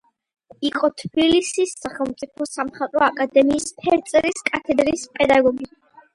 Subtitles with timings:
[0.69, 5.71] იყო თბილისის სახელმწიფო სამხატვრო აკადემიის ფერწერის კათედრის პედაგოგი.